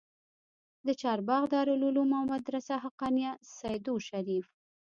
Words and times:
د 0.87 0.89
چارباغ 1.01 1.43
دارالعلوم 1.53 2.09
او 2.17 2.23
مدرسه 2.33 2.73
حقانيه 2.83 3.31
سېدو 3.55 3.95
شريف 4.09 4.47